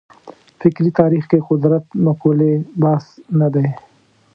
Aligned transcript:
فکري 0.61 0.91
تاریخ 0.99 1.23
کې 1.31 1.39
قدرت 1.49 1.85
مقولې 2.05 2.53
بحث 2.83 3.05
نه 3.39 3.47
دی. 3.53 3.67